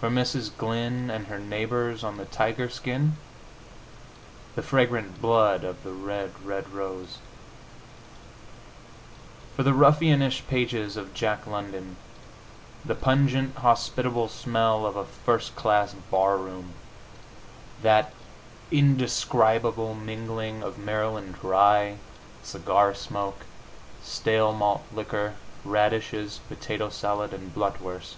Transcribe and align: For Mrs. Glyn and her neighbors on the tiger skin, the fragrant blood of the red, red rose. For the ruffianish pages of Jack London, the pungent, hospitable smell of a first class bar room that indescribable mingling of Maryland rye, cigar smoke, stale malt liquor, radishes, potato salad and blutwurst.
For 0.00 0.08
Mrs. 0.08 0.56
Glyn 0.56 1.10
and 1.10 1.26
her 1.26 1.38
neighbors 1.38 2.02
on 2.02 2.16
the 2.16 2.24
tiger 2.24 2.70
skin, 2.70 3.18
the 4.54 4.62
fragrant 4.62 5.20
blood 5.20 5.62
of 5.62 5.84
the 5.84 5.92
red, 5.92 6.32
red 6.42 6.72
rose. 6.72 7.18
For 9.54 9.62
the 9.62 9.74
ruffianish 9.74 10.40
pages 10.48 10.96
of 10.96 11.12
Jack 11.12 11.46
London, 11.46 11.96
the 12.82 12.94
pungent, 12.94 13.56
hospitable 13.56 14.30
smell 14.30 14.86
of 14.86 14.96
a 14.96 15.04
first 15.04 15.54
class 15.54 15.92
bar 15.92 16.38
room 16.38 16.72
that 17.82 18.14
indescribable 18.70 19.92
mingling 19.94 20.62
of 20.62 20.78
Maryland 20.78 21.34
rye, 21.44 21.98
cigar 22.42 22.94
smoke, 22.94 23.44
stale 24.02 24.54
malt 24.54 24.84
liquor, 24.90 25.34
radishes, 25.66 26.40
potato 26.48 26.88
salad 26.88 27.34
and 27.34 27.54
blutwurst. 27.54 28.16